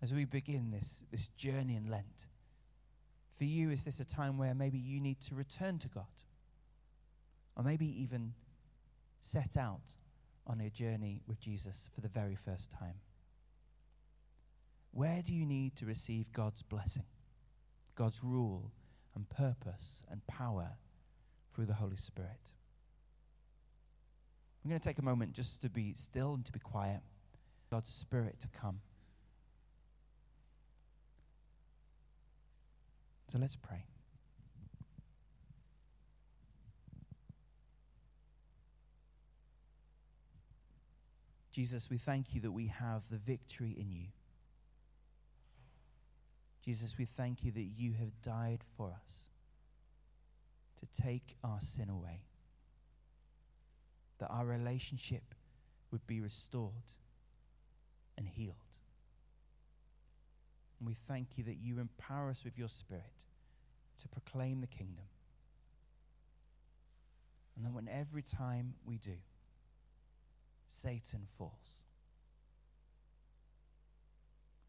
As 0.04 0.14
we 0.14 0.26
begin 0.26 0.72
this, 0.72 1.04
this 1.12 1.28
journey 1.30 1.76
in 1.76 1.90
Lent, 1.90 2.28
for 3.38 3.46
you, 3.46 3.72
is 3.72 3.84
this 3.84 4.00
a 4.00 4.06
time 4.06 4.38
where 4.38 4.54
maybe 4.54 4.78
you 4.78 5.00
need 5.00 5.20
to 5.22 5.36
return 5.36 5.80
to 5.80 5.88
God? 5.88 6.06
Or 7.56 7.64
maybe 7.64 7.86
even 8.02 8.34
set 9.22 9.56
out 9.56 9.96
on 10.46 10.60
a 10.60 10.70
journey 10.70 11.22
with 11.28 11.40
Jesus 11.40 11.90
for 11.94 12.02
the 12.02 12.08
very 12.08 12.36
first 12.36 12.72
time? 12.72 12.96
Where 14.92 15.22
do 15.26 15.34
you 15.34 15.46
need 15.46 15.76
to 15.78 15.86
receive 15.86 16.34
God's 16.34 16.64
blessing, 16.64 17.06
God's 17.96 18.24
rule 18.24 18.72
and 19.16 19.30
purpose 19.30 20.02
and 20.10 20.26
power 20.28 20.72
through 21.54 21.68
the 21.68 21.76
Holy 21.76 21.98
Spirit? 21.98 22.54
I'm 24.64 24.70
going 24.70 24.80
to 24.80 24.88
take 24.88 25.00
a 25.00 25.04
moment 25.04 25.34
just 25.34 25.62
to 25.62 25.70
be 25.70 25.94
still 25.96 26.34
and 26.34 26.46
to 26.46 26.52
be 26.52 26.60
quiet. 26.60 27.02
God's 27.72 27.90
Spirit 27.90 28.40
to 28.42 28.48
come. 28.50 28.82
So 33.30 33.40
let's 33.40 33.56
pray. 33.56 33.86
Jesus, 41.52 41.90
we 41.90 41.98
thank 41.98 42.34
you 42.34 42.42
that 42.42 42.52
we 42.52 42.68
have 42.68 43.04
the 43.10 43.18
victory 43.18 43.76
in 43.78 43.92
you. 43.92 44.08
Jesus, 46.64 46.98
we 46.98 47.06
thank 47.06 47.44
you 47.44 47.52
that 47.52 47.68
you 47.76 47.94
have 47.94 48.22
died 48.22 48.62
for 48.78 48.94
us 49.04 49.30
to 50.80 51.02
take 51.02 51.36
our 51.44 51.60
sin 51.60 51.90
away, 51.90 52.22
that 54.20 54.30
our 54.30 54.46
relationship 54.46 55.36
would 55.92 56.06
be 56.08 56.22
restored 56.22 56.96
and 58.18 58.28
healed. 58.28 58.56
And 60.80 60.88
we 60.88 60.94
thank 60.94 61.38
you 61.38 61.44
that 61.44 61.58
you 61.62 61.80
empower 61.80 62.30
us 62.30 62.44
with 62.44 62.58
your 62.58 62.70
Spirit 62.70 63.26
to 64.02 64.08
proclaim 64.08 64.62
the 64.62 64.68
kingdom. 64.68 65.06
And 67.56 67.66
then, 67.66 67.74
when 67.74 67.88
every 67.88 68.24
time 68.24 68.76
we 68.86 68.98
do, 68.98 69.18
Satan 70.72 71.28
falls. 71.38 71.86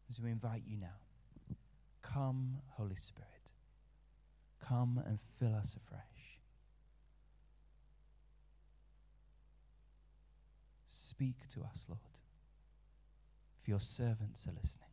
As 0.09 0.21
we 0.21 0.31
invite 0.31 0.63
you 0.67 0.77
now, 0.77 1.55
come, 2.01 2.57
Holy 2.77 2.95
Spirit, 2.95 3.51
come 4.59 5.01
and 5.05 5.19
fill 5.39 5.55
us 5.55 5.75
afresh. 5.75 6.01
Speak 10.87 11.47
to 11.49 11.61
us, 11.61 11.85
Lord, 11.87 11.99
for 13.61 13.69
your 13.71 13.79
servants 13.79 14.45
are 14.47 14.53
listening. 14.61 14.92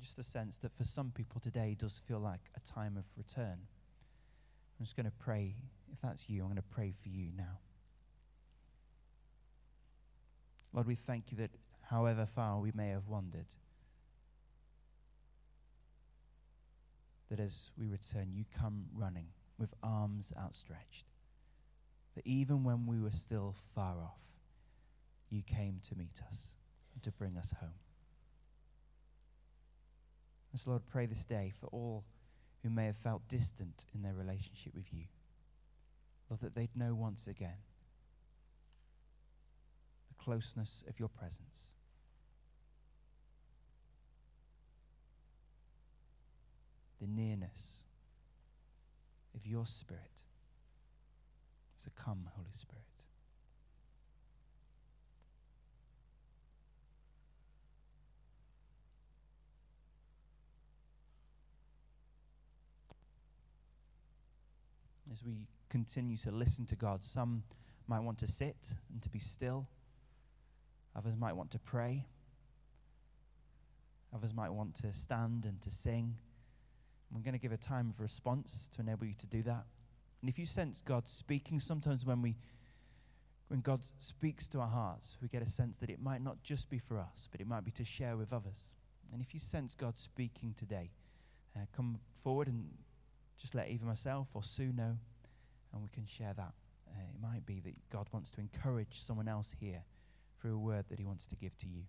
Just 0.00 0.18
a 0.18 0.22
sense 0.22 0.58
that 0.58 0.76
for 0.76 0.84
some 0.84 1.10
people 1.10 1.40
today 1.40 1.76
does 1.78 2.00
feel 2.06 2.18
like 2.18 2.40
a 2.56 2.60
time 2.60 2.96
of 2.96 3.04
return. 3.16 3.58
I'm 4.78 4.84
just 4.84 4.96
going 4.96 5.06
to 5.06 5.12
pray. 5.18 5.56
If 5.92 6.00
that's 6.00 6.28
you, 6.28 6.40
I'm 6.42 6.48
going 6.48 6.56
to 6.56 6.62
pray 6.62 6.92
for 7.02 7.08
you 7.08 7.28
now. 7.36 7.58
Lord, 10.72 10.86
we 10.86 10.94
thank 10.94 11.30
you 11.30 11.36
that 11.38 11.50
however 11.82 12.26
far 12.26 12.58
we 12.60 12.72
may 12.74 12.88
have 12.90 13.08
wandered, 13.08 13.46
that 17.28 17.40
as 17.40 17.70
we 17.78 17.86
return, 17.86 18.32
you 18.32 18.44
come 18.56 18.86
running 18.94 19.26
with 19.58 19.74
arms 19.82 20.32
outstretched. 20.38 21.06
That 22.14 22.26
even 22.26 22.64
when 22.64 22.86
we 22.86 22.98
were 22.98 23.12
still 23.12 23.54
far 23.74 23.96
off, 24.02 24.20
you 25.28 25.42
came 25.42 25.80
to 25.88 25.96
meet 25.96 26.20
us 26.28 26.54
and 26.94 27.02
to 27.02 27.12
bring 27.12 27.36
us 27.36 27.54
home. 27.60 27.70
So, 30.56 30.70
Lord, 30.70 30.82
pray 30.90 31.06
this 31.06 31.24
day 31.24 31.52
for 31.58 31.68
all 31.68 32.04
who 32.62 32.70
may 32.70 32.86
have 32.86 32.96
felt 32.96 33.26
distant 33.28 33.86
in 33.94 34.02
their 34.02 34.14
relationship 34.14 34.74
with 34.74 34.92
you. 34.92 35.04
Lord, 36.28 36.40
that 36.42 36.54
they'd 36.54 36.76
know 36.76 36.94
once 36.94 37.26
again 37.26 37.62
the 40.08 40.22
closeness 40.22 40.84
of 40.88 40.98
your 40.98 41.08
presence. 41.08 41.74
The 47.00 47.06
nearness 47.06 47.84
of 49.34 49.46
your 49.46 49.66
Spirit. 49.66 50.22
So 51.76 51.90
come, 51.96 52.28
Holy 52.36 52.52
Spirit. 52.52 52.89
As 65.12 65.24
we 65.24 65.46
continue 65.68 66.16
to 66.18 66.30
listen 66.30 66.66
to 66.66 66.76
God. 66.76 67.04
Some 67.04 67.42
might 67.86 68.00
want 68.00 68.18
to 68.18 68.26
sit 68.26 68.74
and 68.92 69.02
to 69.02 69.08
be 69.08 69.18
still, 69.18 69.68
others 70.94 71.16
might 71.16 71.34
want 71.34 71.50
to 71.52 71.58
pray, 71.58 72.06
others 74.14 74.32
might 74.34 74.50
want 74.50 74.74
to 74.76 74.92
stand 74.92 75.44
and 75.44 75.60
to 75.62 75.70
sing. 75.70 76.16
We're 77.12 77.22
going 77.22 77.34
to 77.34 77.40
give 77.40 77.52
a 77.52 77.56
time 77.56 77.90
of 77.90 78.00
response 78.00 78.68
to 78.74 78.82
enable 78.82 79.06
you 79.06 79.14
to 79.14 79.26
do 79.26 79.42
that. 79.42 79.64
And 80.20 80.28
if 80.28 80.38
you 80.38 80.46
sense 80.46 80.82
God 80.84 81.08
speaking, 81.08 81.58
sometimes 81.58 82.06
when 82.06 82.22
we 82.22 82.36
when 83.48 83.62
God 83.62 83.80
speaks 83.98 84.46
to 84.50 84.60
our 84.60 84.68
hearts, 84.68 85.16
we 85.20 85.26
get 85.26 85.42
a 85.42 85.48
sense 85.50 85.76
that 85.78 85.90
it 85.90 86.00
might 86.00 86.22
not 86.22 86.40
just 86.44 86.70
be 86.70 86.78
for 86.78 87.00
us, 87.00 87.28
but 87.32 87.40
it 87.40 87.48
might 87.48 87.64
be 87.64 87.72
to 87.72 87.84
share 87.84 88.16
with 88.16 88.32
others. 88.32 88.76
And 89.12 89.20
if 89.20 89.34
you 89.34 89.40
sense 89.40 89.74
God 89.74 89.98
speaking 89.98 90.54
today, 90.56 90.90
uh, 91.56 91.62
come 91.74 91.98
forward 92.22 92.46
and 92.46 92.68
just 93.40 93.54
let 93.54 93.70
either 93.70 93.86
myself 93.86 94.28
or 94.34 94.42
Sue 94.42 94.72
know, 94.72 94.98
and 95.72 95.82
we 95.82 95.88
can 95.88 96.04
share 96.06 96.34
that. 96.36 96.52
Uh, 96.88 97.00
it 97.00 97.22
might 97.22 97.46
be 97.46 97.60
that 97.60 97.74
God 97.90 98.08
wants 98.12 98.30
to 98.32 98.40
encourage 98.40 99.00
someone 99.00 99.28
else 99.28 99.54
here 99.58 99.84
through 100.40 100.54
a 100.54 100.58
word 100.58 100.84
that 100.88 100.98
He 100.98 101.04
wants 101.04 101.26
to 101.28 101.36
give 101.36 101.56
to 101.58 101.66
you. 101.66 101.84